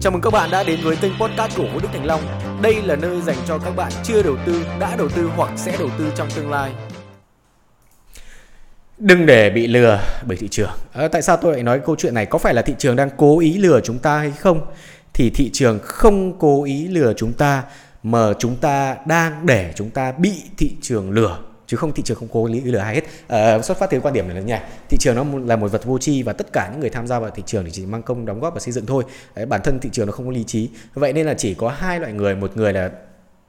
[0.00, 2.20] Chào mừng các bạn đã đến với kênh podcast của Vũ Đức Thành Long.
[2.62, 5.76] Đây là nơi dành cho các bạn chưa đầu tư, đã đầu tư hoặc sẽ
[5.78, 6.72] đầu tư trong tương lai.
[8.98, 10.70] Đừng để bị lừa bởi thị trường.
[10.92, 12.26] À, tại sao tôi lại nói câu chuyện này?
[12.26, 14.60] Có phải là thị trường đang cố ý lừa chúng ta hay không?
[15.12, 17.62] Thì thị trường không cố ý lừa chúng ta
[18.02, 21.38] mà chúng ta đang để chúng ta bị thị trường lừa
[21.68, 24.14] chứ không thị trường không cố lý lừa ai hết à, xuất phát từ quan
[24.14, 26.68] điểm này là nhà thị trường nó là một vật vô tri và tất cả
[26.72, 28.72] những người tham gia vào thị trường thì chỉ mang công đóng góp và xây
[28.72, 31.34] dựng thôi Đấy, bản thân thị trường nó không có lý trí vậy nên là
[31.34, 32.90] chỉ có hai loại người một người là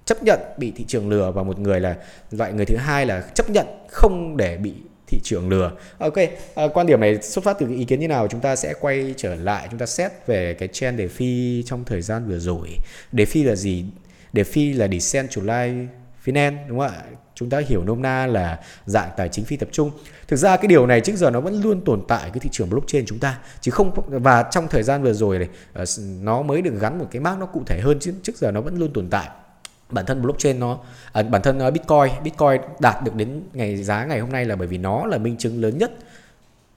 [0.05, 1.95] chấp nhận bị thị trường lừa và một người là
[2.31, 4.73] loại người thứ hai là chấp nhận không để bị
[5.09, 5.71] thị trường lừa.
[5.97, 6.17] Ok,
[6.55, 9.13] à, quan điểm này xuất phát từ ý kiến như nào chúng ta sẽ quay
[9.17, 12.69] trở lại chúng ta xét về cái trend đề phi trong thời gian vừa rồi.
[13.11, 13.85] Đề phi là gì?
[14.33, 15.87] Đề phi là decentralized
[16.25, 17.03] finance đúng không ạ?
[17.39, 19.91] Chúng ta hiểu nôm na là dạng tài chính phi tập trung.
[20.27, 22.69] Thực ra cái điều này trước giờ nó vẫn luôn tồn tại cái thị trường
[22.69, 25.85] blockchain chúng ta chứ không và trong thời gian vừa rồi này ờ,
[26.21, 28.61] nó mới được gắn một cái mác nó cụ thể hơn chứ trước giờ nó
[28.61, 29.29] vẫn luôn tồn tại
[29.89, 30.79] bản thân blockchain nó
[31.11, 34.55] à, bản thân ờ, bitcoin bitcoin đạt được đến ngày giá ngày hôm nay là
[34.55, 35.91] bởi vì nó là minh chứng lớn nhất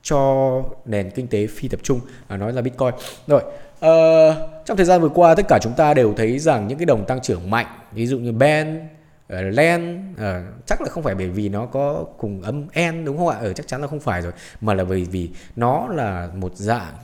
[0.02, 2.94] cho nền kinh tế phi tập trung à, nói là bitcoin
[3.26, 3.42] rồi
[3.86, 6.86] uh, trong thời gian vừa qua tất cả chúng ta đều thấy rằng những cái
[6.86, 8.88] đồng tăng trưởng mạnh ví dụ như ben
[9.32, 13.18] uh, len uh, chắc là không phải bởi vì nó có cùng âm en đúng
[13.18, 13.38] không ạ?
[13.38, 16.56] Ở ừ, chắc chắn là không phải rồi mà là bởi vì nó là một
[16.56, 16.94] dạng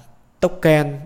[0.41, 0.97] token.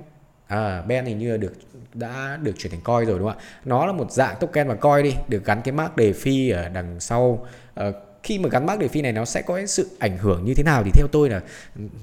[0.47, 1.53] À, ben hình như là được
[1.95, 3.45] đã được chuyển thành coin rồi đúng không ạ?
[3.65, 6.69] Nó là một dạng token và coin đi được gắn cái mark đề phi ở
[6.69, 7.47] đằng sau.
[7.89, 10.55] Uh, khi mà gắn mark đề phi này nó sẽ có sự ảnh hưởng như
[10.55, 10.83] thế nào?
[10.85, 11.41] Thì theo tôi là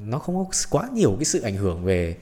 [0.05, 2.15] nó không có quá nhiều cái sự ảnh hưởng về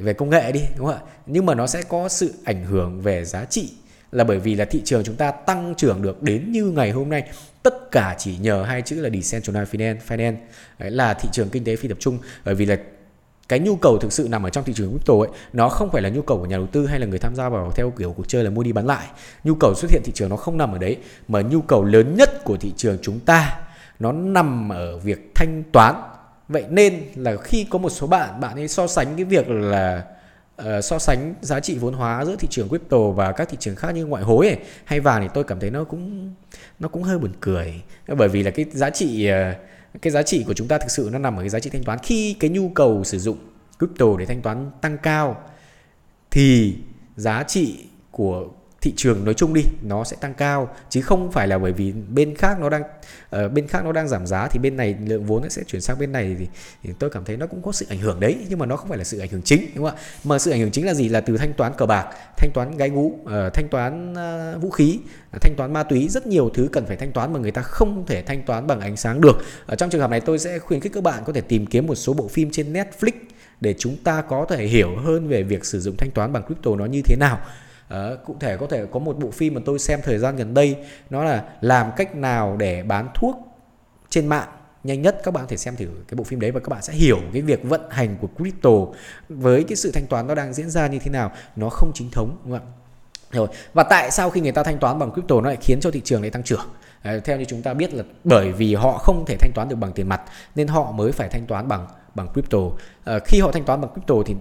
[0.00, 1.12] về công nghệ đi đúng không ạ?
[1.26, 3.72] Nhưng mà nó sẽ có sự ảnh hưởng về giá trị
[4.12, 7.08] là bởi vì là thị trường chúng ta tăng trưởng được đến như ngày hôm
[7.08, 7.22] nay.
[7.62, 10.36] Tất cả chỉ nhờ hai chữ là decentralized finance finance.
[10.78, 12.18] Đấy là thị trường kinh tế phi tập trung.
[12.44, 12.76] Bởi vì là
[13.48, 16.02] cái nhu cầu thực sự nằm ở trong thị trường crypto ấy, nó không phải
[16.02, 18.12] là nhu cầu của nhà đầu tư hay là người tham gia vào theo kiểu
[18.12, 19.06] cuộc chơi là mua đi bán lại.
[19.44, 20.96] Nhu cầu xuất hiện thị trường nó không nằm ở đấy,
[21.28, 23.60] mà nhu cầu lớn nhất của thị trường chúng ta
[23.98, 25.94] nó nằm ở việc thanh toán.
[26.48, 30.04] Vậy nên là khi có một số bạn bạn ấy so sánh cái việc là
[30.60, 33.76] uh, so sánh giá trị vốn hóa giữa thị trường crypto và các thị trường
[33.76, 36.34] khác như ngoại hối ấy, hay vàng thì tôi cảm thấy nó cũng
[36.78, 37.82] nó cũng hơi buồn cười.
[38.06, 39.56] Bởi vì là cái giá trị uh,
[40.02, 41.84] cái giá trị của chúng ta thực sự nó nằm ở cái giá trị thanh
[41.84, 41.98] toán.
[42.02, 43.38] Khi cái nhu cầu sử dụng
[43.78, 45.42] crypto để thanh toán tăng cao
[46.30, 46.76] thì
[47.16, 48.48] giá trị của
[48.80, 51.92] thị trường nói chung đi nó sẽ tăng cao chứ không phải là bởi vì
[51.92, 55.24] bên khác nó đang uh, bên khác nó đang giảm giá thì bên này lượng
[55.24, 56.46] vốn nó sẽ chuyển sang bên này thì,
[56.82, 58.88] thì tôi cảm thấy nó cũng có sự ảnh hưởng đấy nhưng mà nó không
[58.88, 60.02] phải là sự ảnh hưởng chính đúng không ạ?
[60.24, 61.08] Mà sự ảnh hưởng chính là gì?
[61.08, 64.62] Là từ thanh toán cờ bạc thanh toán gai ngũ uh, ờ, thanh toán uh,
[64.62, 64.98] vũ khí
[65.36, 67.62] uh, thanh toán ma túy rất nhiều thứ cần phải thanh toán mà người ta
[67.62, 69.38] không thể thanh toán bằng ánh sáng được.
[69.66, 71.86] Ở trong trường hợp này tôi sẽ khuyến khích các bạn có thể tìm kiếm
[71.86, 73.12] một số bộ phim trên Netflix
[73.60, 76.70] để chúng ta có thể hiểu hơn về việc sử dụng thanh toán bằng crypto
[76.76, 77.38] nó như thế nào.
[77.90, 80.54] À, cụ thể có thể có một bộ phim mà tôi xem thời gian gần
[80.54, 80.76] đây
[81.10, 83.36] nó là làm cách nào để bán thuốc
[84.10, 84.48] trên mạng.
[84.84, 86.82] Nhanh nhất các bạn có thể xem thử cái bộ phim đấy và các bạn
[86.82, 88.70] sẽ hiểu cái việc vận hành của crypto
[89.28, 91.32] với cái sự thanh toán nó đang diễn ra như thế nào.
[91.56, 92.72] Nó không chính thống đúng không ạ?
[93.32, 95.90] Rồi và tại sao khi người ta thanh toán bằng crypto nó lại khiến cho
[95.90, 96.68] thị trường này tăng trưởng?
[97.02, 99.76] À, theo như chúng ta biết là bởi vì họ không thể thanh toán được
[99.76, 100.20] bằng tiền mặt
[100.54, 102.58] nên họ mới phải thanh toán bằng bằng crypto.
[103.04, 104.34] À, khi họ thanh toán bằng crypto thì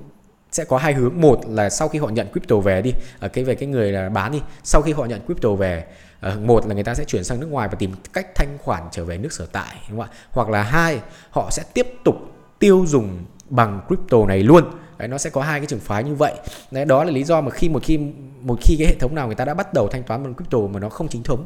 [0.52, 1.22] sẽ có hai hướng.
[1.22, 4.10] Một là sau khi họ nhận crypto về đi ở cái về cái người là
[4.10, 5.86] bán đi sau khi họ nhận crypto về
[6.20, 8.84] ờ, một là người ta sẽ chuyển sang nước ngoài và tìm cách thanh khoản
[8.92, 10.16] trở về nước sở tại đúng không ạ?
[10.32, 11.00] Hoặc là hai
[11.32, 12.16] họ sẽ tiếp tục
[12.60, 14.64] tiêu dùng bằng crypto này luôn.
[14.98, 16.34] Đấy, nó sẽ có hai cái trường phái như vậy.
[16.72, 18.00] Đấy, đó là lý do mà khi một khi
[18.42, 20.60] một khi cái hệ thống nào người ta đã bắt đầu thanh toán bằng crypto
[20.60, 21.46] mà nó không chính thống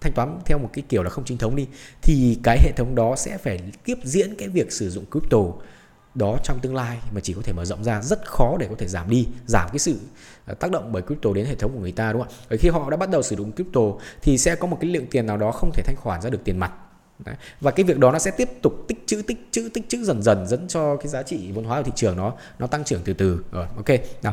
[0.00, 1.66] thanh toán theo một cái kiểu là không chính thống đi
[2.02, 5.38] thì cái hệ thống đó sẽ phải tiếp diễn cái việc sử dụng crypto
[6.14, 8.74] đó trong tương lai mà chỉ có thể mở rộng ra rất khó để có
[8.78, 9.98] thể giảm đi giảm cái sự
[10.46, 12.46] ờ, tác động bởi crypto đến hệ thống của người ta đúng không ạ?
[12.48, 13.80] Bởi khi họ đã bắt đầu sử dụng crypto
[14.22, 16.44] thì sẽ có một cái lượng tiền nào đó không thể thanh khoản ra được
[16.44, 16.72] tiền mặt.
[17.24, 17.34] Đấy.
[17.60, 20.22] và cái việc đó nó sẽ tiếp tục tích chữ tích chữ tích chữ dần
[20.22, 23.00] dần dẫn cho cái giá trị vốn hóa của thị trường nó nó tăng trưởng
[23.04, 23.44] từ từ.
[23.52, 23.88] Rồi ok.
[24.22, 24.32] Nào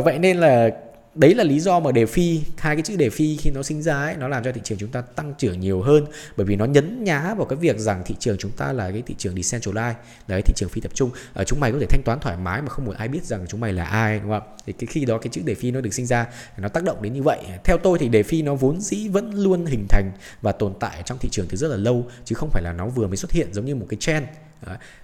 [0.00, 0.70] uh, vậy nên là
[1.16, 3.82] đấy là lý do mà đề phi, hai cái chữ đề phi khi nó sinh
[3.82, 6.06] ra ấy, nó làm cho thị trường chúng ta tăng trưởng nhiều hơn.
[6.36, 9.02] Bởi vì nó nhấn nhá vào cái việc rằng thị trường chúng ta là cái
[9.06, 9.94] thị trường decentralized, là
[10.28, 11.10] cái thị trường phi tập trung.
[11.34, 13.46] Ở chúng mày có thể thanh toán thoải mái mà không một ai biết rằng
[13.48, 15.80] chúng mày là ai, đúng không thì cái khi đó cái chữ đề phi nó
[15.80, 16.26] được sinh ra,
[16.56, 17.38] nó tác động đến như vậy.
[17.64, 20.10] Theo tôi thì đề phi nó vốn dĩ vẫn luôn hình thành
[20.42, 22.86] và tồn tại trong thị trường từ rất là lâu, chứ không phải là nó
[22.86, 24.26] vừa mới xuất hiện giống như một cái trend.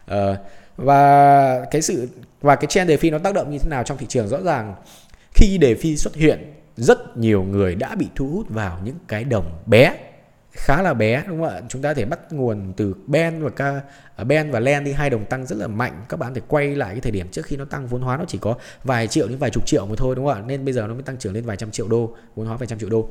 [0.07, 0.37] Ờ,
[0.77, 2.09] và cái sự,
[2.41, 4.29] và cái trend đề phi nó tác động như thế nào trong thị trường?
[4.29, 4.75] Rõ ràng
[5.35, 9.25] khi đề phi xuất hiện, rất nhiều người đã bị thu hút vào những cái
[9.25, 9.95] đồng bé.
[10.53, 11.61] Khá là bé, đúng không ạ?
[11.69, 13.81] Chúng ta có thể bắt nguồn từ ben và ca
[14.17, 14.93] à, ben và len đi.
[14.93, 16.05] Hai đồng tăng rất là mạnh.
[16.09, 18.25] Các bạn thể quay lại cái thời điểm trước khi nó tăng vốn hóa, nó
[18.29, 20.45] chỉ có vài triệu đến vài chục triệu mà thôi, đúng không ạ?
[20.47, 22.67] Nên bây giờ nó mới tăng trưởng lên vài trăm triệu đô, vốn hóa vài
[22.67, 23.09] trăm triệu đô.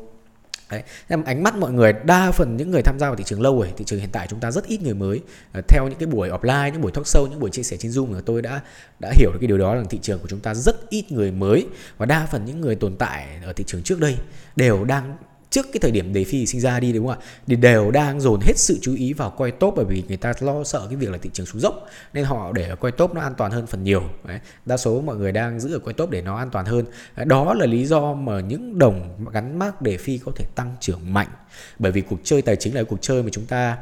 [0.71, 0.83] Đấy.
[1.07, 3.59] Em ánh mắt mọi người đa phần những người tham gia vào thị trường lâu
[3.59, 5.21] rồi thị trường hiện tại chúng ta rất ít người mới
[5.51, 7.91] à, theo những cái buổi offline những buổi talk show những buổi chia sẻ trên
[7.91, 8.61] zoom mà tôi đã
[8.99, 11.31] đã hiểu được cái điều đó là thị trường của chúng ta rất ít người
[11.31, 11.67] mới
[11.97, 14.17] và đa phần những người tồn tại ở thị trường trước đây
[14.55, 15.17] đều đang
[15.51, 17.25] trước cái thời điểm đề phi sinh ra đi đúng không ạ?
[17.47, 20.33] Thì đều đang dồn hết sự chú ý vào quay top bởi vì người ta
[20.39, 23.13] lo sợ cái việc là thị trường xuống dốc, nên họ để ở quay top
[23.13, 24.03] nó an toàn hơn phần nhiều.
[24.23, 24.39] Đấy.
[24.65, 26.85] đa số mọi người đang giữ ở quay top để nó an toàn hơn.
[27.25, 31.13] Đó là lý do mà những đồng gắn mác đề phi có thể tăng trưởng
[31.13, 31.27] mạnh.
[31.79, 33.77] Bởi vì cuộc chơi tài chính là cuộc chơi mà chúng ta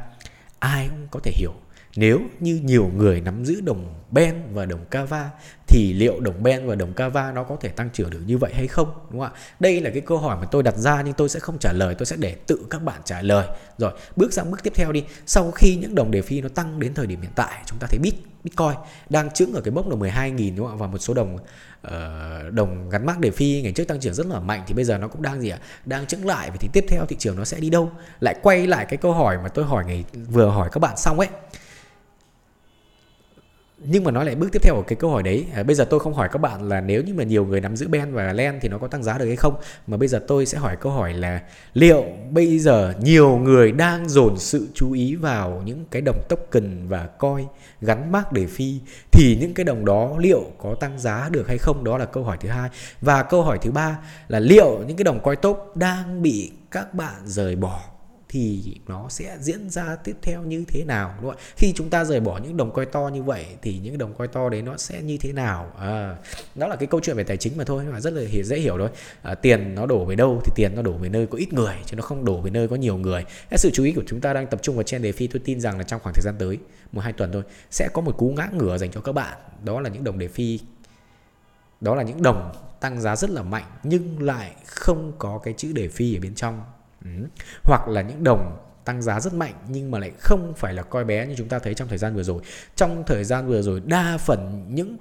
[0.58, 1.52] ai cũng có thể hiểu
[1.96, 5.30] nếu như nhiều người nắm giữ đồng Ben và đồng Kava
[5.66, 8.52] thì liệu đồng Ben và đồng Kava nó có thể tăng trưởng được như vậy
[8.54, 9.38] hay không đúng không ạ?
[9.60, 11.94] Đây là cái câu hỏi mà tôi đặt ra nhưng tôi sẽ không trả lời,
[11.94, 13.46] tôi sẽ để tự các bạn trả lời.
[13.78, 15.04] Rồi, bước sang bước tiếp theo đi.
[15.26, 17.86] Sau khi những đồng đề phi nó tăng đến thời điểm hiện tại, chúng ta
[17.90, 18.14] thấy bit
[18.44, 18.74] Bitcoin
[19.08, 20.80] đang chứng ở cái mốc là 12.000 đúng không ạ?
[20.80, 24.26] Và một số đồng uh, đồng gắn mác đề phi ngày trước tăng trưởng rất
[24.26, 25.58] là mạnh thì bây giờ nó cũng đang gì ạ?
[25.84, 27.90] Đang chứng lại vậy thì tiếp theo thị trường nó sẽ đi đâu?
[28.20, 31.18] Lại quay lại cái câu hỏi mà tôi hỏi ngày vừa hỏi các bạn xong
[31.18, 31.28] ấy
[33.92, 35.84] nhưng mà nó lại bước tiếp theo của cái câu hỏi đấy à, bây giờ
[35.84, 38.32] tôi không hỏi các bạn là nếu như mà nhiều người nắm giữ ben và
[38.32, 39.54] len thì nó có tăng giá được hay không
[39.86, 41.40] mà bây giờ tôi sẽ hỏi câu hỏi là
[41.74, 46.88] liệu bây giờ nhiều người đang dồn sự chú ý vào những cái đồng token
[46.88, 47.46] và coi
[47.80, 48.80] gắn mác để phi
[49.12, 51.84] thì những cái đồng đó liệu có tăng giá được hay không?
[51.84, 52.70] Đó là câu hỏi thứ hai.
[53.00, 53.98] Và câu hỏi thứ ba
[54.28, 57.80] là liệu những cái đồng coi tốt đang bị các bạn rời bỏ?
[58.32, 61.40] Thì nó sẽ diễn ra tiếp theo như thế nào đúng không?
[61.56, 64.28] khi chúng ta rời bỏ những đồng coi to như vậy thì những đồng coi
[64.28, 65.72] to đấy nó sẽ như thế nào?
[65.78, 66.16] À,
[66.54, 68.76] đó là cái câu chuyện về tài chính mà thôi mà rất là dễ hiểu
[68.78, 68.88] thôi.
[69.22, 71.74] À, tiền nó đổ về đâu thì tiền nó đổ về nơi có ít người
[71.86, 73.24] chứ nó không đổ về nơi có nhiều người.
[73.50, 75.42] Cái sự chú ý của chúng ta đang tập trung vào trên đề phi tôi
[75.44, 76.58] tin rằng là trong khoảng thời gian tới
[76.92, 79.38] một hai tuần thôi sẽ có một cú ngã ngửa dành cho các bạn.
[79.64, 80.58] Đó là những đồng đề phi.
[81.80, 85.72] Đó là những đồng tăng giá rất là mạnh nhưng lại không có cái chữ
[85.72, 86.62] đề phi ở bên trong.
[87.04, 87.10] Ừ.
[87.62, 91.04] Hoặc là những đồng tăng giá rất mạnh nhưng mà lại không phải là coi
[91.04, 92.42] bé như chúng ta thấy trong thời gian vừa rồi.
[92.76, 94.96] Trong thời gian vừa rồi đa phần những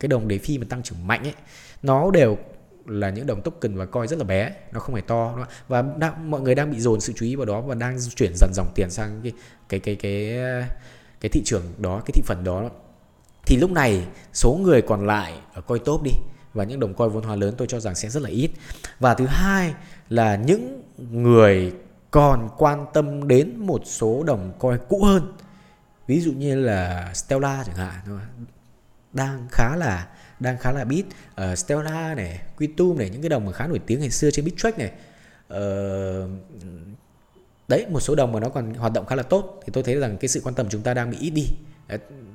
[0.00, 1.34] cái đồng đề phi mà tăng trưởng mạnh ấy
[1.82, 2.38] nó đều
[2.86, 5.82] là những đồng token và coi rất là bé nó không phải to đúng và
[5.82, 8.50] đang, mọi người đang bị dồn sự chú ý vào đó và đang chuyển dần
[8.54, 9.32] dòng tiền sang cái
[9.68, 10.38] cái cái cái
[11.20, 12.70] cái thị trường đó cái thị phần đó
[13.46, 16.12] thì lúc này số người còn lại ở coi top đi
[16.54, 18.50] và những đồng coi vốn hóa lớn tôi cho rằng sẽ rất là ít.
[19.00, 19.74] Và thứ hai
[20.08, 21.72] là những người
[22.10, 25.32] còn quan tâm đến một số đồng coi cũ hơn.
[26.06, 28.18] Ví dụ như là Stella chẳng hạn
[29.12, 30.08] đang khá là
[30.40, 33.66] đang khá là biết uh, ờ, Stella này, Quitum này những cái đồng mà khá
[33.66, 34.92] nổi tiếng ngày xưa trên Bitrex này.
[35.54, 36.30] Uh,
[37.68, 39.60] đấy một số đồng mà nó còn hoạt động khá là tốt.
[39.66, 41.46] Thì tôi thấy rằng cái sự quan tâm chúng ta đang bị ít đi.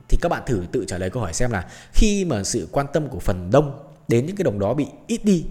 [0.09, 2.85] Thì các bạn thử tự trả lời câu hỏi xem là khi mà sự quan
[2.93, 5.45] tâm của phần đông đến những cái đồng đó bị ít đi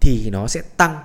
[0.00, 0.98] thì nó sẽ tăng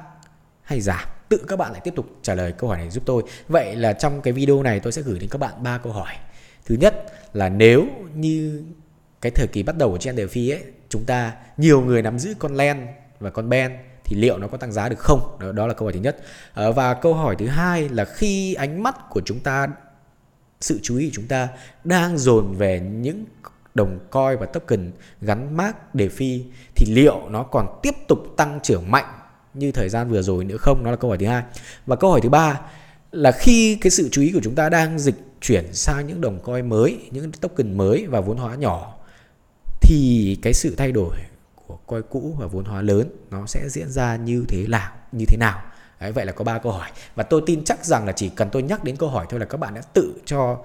[0.61, 1.07] hay giảm.
[1.29, 3.23] Tự các bạn lại tiếp tục trả lời câu hỏi này giúp tôi.
[3.47, 6.13] Vậy là trong cái video này tôi sẽ gửi đến các bạn ba câu hỏi.
[6.65, 7.85] Thứ nhất là nếu
[8.15, 8.63] như
[9.21, 12.19] cái thời kỳ bắt đầu của trend đều phi ấy chúng ta nhiều người nắm
[12.19, 12.87] giữ con len
[13.19, 15.37] và con ben thì liệu nó có tăng giá được không?
[15.39, 16.17] Đó, đó là câu hỏi thứ nhất.
[16.53, 19.67] À, và câu hỏi thứ hai là khi ánh mắt của chúng ta
[20.61, 21.47] sự chú ý của chúng ta
[21.83, 23.25] đang dồn về những
[23.73, 24.91] đồng coi và token
[25.21, 26.43] gắn mác đề phi
[26.75, 29.05] thì liệu nó còn tiếp tục tăng trưởng mạnh
[29.53, 30.83] như thời gian vừa rồi nữa không?
[30.83, 31.43] Đó là câu hỏi thứ hai.
[31.85, 32.61] Và câu hỏi thứ ba
[33.11, 36.39] là khi cái sự chú ý của chúng ta đang dịch chuyển sang những đồng
[36.39, 38.95] coi mới, những token mới và vốn hóa nhỏ
[39.81, 41.15] thì cái sự thay đổi
[41.67, 44.91] của coi cũ và vốn hóa lớn nó sẽ diễn ra như thế nào?
[45.11, 45.61] Như thế nào?
[45.99, 48.49] Đấy, vậy là có ba câu hỏi và tôi tin chắc rằng là chỉ cần
[48.51, 50.57] tôi nhắc đến câu hỏi thôi là các bạn đã tự cho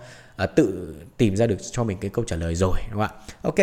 [0.42, 3.32] uh, tự tìm ra được cho mình cái câu trả lời rồi đúng không ạ
[3.42, 3.54] ok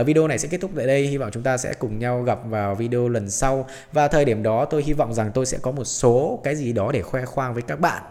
[0.00, 2.22] uh, video này sẽ kết thúc tại đây hy vọng chúng ta sẽ cùng nhau
[2.22, 5.58] gặp vào video lần sau và thời điểm đó tôi hy vọng rằng tôi sẽ
[5.62, 8.02] có một số cái gì đó để khoe khoang với các bạn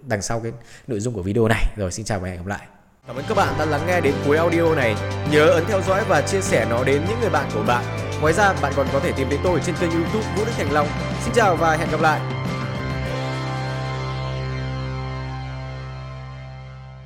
[0.00, 0.52] đằng sau cái
[0.86, 2.66] nội dung của video này rồi xin chào và hẹn gặp lại
[3.08, 4.94] Cảm ơn các bạn đã lắng nghe đến cuối audio này.
[5.32, 7.84] Nhớ ấn theo dõi và chia sẻ nó đến những người bạn của bạn.
[8.20, 10.72] Ngoài ra, bạn còn có thể tìm thấy tôi trên kênh YouTube Vũ Đức Thành
[10.72, 10.88] Long.
[11.24, 12.37] Xin chào và hẹn gặp lại.